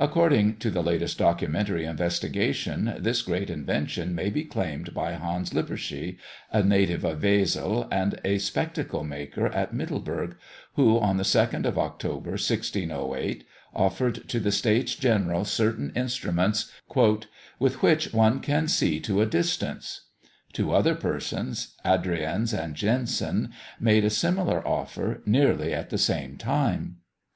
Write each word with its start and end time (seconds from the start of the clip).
According 0.00 0.56
to 0.56 0.72
the 0.72 0.82
latest 0.82 1.18
documentary 1.18 1.84
investigations, 1.84 2.94
this 3.00 3.22
great 3.22 3.48
invention 3.48 4.12
may 4.12 4.28
be 4.28 4.42
claimed 4.42 4.92
by 4.92 5.12
Hans 5.12 5.50
Lippershey, 5.54 6.18
a 6.50 6.64
native 6.64 7.04
of 7.04 7.20
Wesel 7.22 7.86
and 7.92 8.18
a 8.24 8.38
spectacle 8.38 9.04
maker 9.04 9.46
at 9.46 9.72
Middelburg, 9.72 10.36
who, 10.74 10.98
on 10.98 11.16
the 11.16 11.22
2nd 11.22 11.64
of 11.64 11.78
October, 11.78 12.30
1608, 12.30 13.44
offered 13.72 14.28
to 14.28 14.40
the 14.40 14.50
States 14.50 14.96
General 14.96 15.44
certain 15.44 15.92
instruments 15.94 16.72
"with 17.60 17.80
which 17.80 18.12
one 18.12 18.40
can 18.40 18.66
see 18.66 18.98
to 18.98 19.20
a 19.22 19.26
distance." 19.26 20.06
Two 20.52 20.72
other 20.74 20.96
persons, 20.96 21.76
Adrienz 21.84 22.52
and 22.52 22.74
Jansen, 22.74 23.52
made 23.78 24.04
a 24.04 24.10
similar 24.10 24.66
offer, 24.66 25.22
nearly 25.24 25.72
at 25.72 25.90
the 25.90 25.98
same 25.98 26.36
time. 26.36 26.96